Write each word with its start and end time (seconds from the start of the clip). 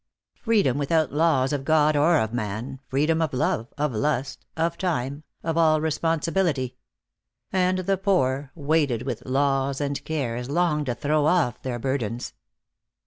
Freedom 0.41 0.79
without 0.79 1.13
laws 1.13 1.53
of 1.53 1.63
God 1.63 1.95
or 1.95 2.17
of 2.17 2.33
man, 2.33 2.79
freedom 2.87 3.21
of 3.21 3.35
love, 3.35 3.71
of 3.77 3.93
lust, 3.93 4.47
of 4.57 4.75
time, 4.75 5.21
of 5.43 5.57
all 5.59 5.79
responsibility. 5.79 6.75
And 7.51 7.77
the 7.77 7.97
poor, 7.99 8.49
weighted 8.55 9.03
with 9.03 9.23
laws 9.27 9.79
and 9.79 10.03
cares, 10.03 10.49
longed 10.49 10.87
to 10.87 10.95
throw 10.95 11.27
off 11.27 11.61
their 11.61 11.77
burdens. 11.77 12.33